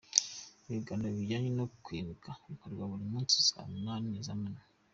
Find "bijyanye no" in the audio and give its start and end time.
1.17-1.65